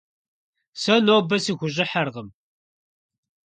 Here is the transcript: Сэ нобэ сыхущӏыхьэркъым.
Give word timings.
Сэ 0.81 0.93
нобэ 1.05 1.37
сыхущӏыхьэркъым. 1.43 2.27